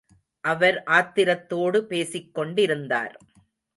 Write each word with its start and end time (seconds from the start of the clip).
அவர் 0.43 0.77
ஆத்திரத்தோடு 0.91 1.81
பேசிக்கொண்டிருந்தார். 1.81 3.15